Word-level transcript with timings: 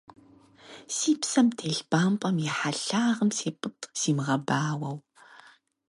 Си 0.95 1.11
псэм 1.21 1.47
телъ 1.57 1.81
бампӏэм 1.89 2.37
и 2.45 2.49
хьэлъагъым 2.57 3.29
сепӀытӀ, 3.37 3.83
симыгъэбауэу. 3.99 4.97